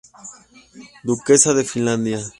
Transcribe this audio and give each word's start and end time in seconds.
Duquesa 1.07 1.53
de 1.57 1.63
Finlandia. 1.63 2.19